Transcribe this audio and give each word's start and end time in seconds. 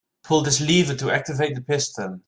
Pull 0.23 0.41
this 0.41 0.59
lever 0.59 0.95
to 0.95 1.11
activate 1.11 1.53
the 1.53 1.61
piston. 1.61 2.19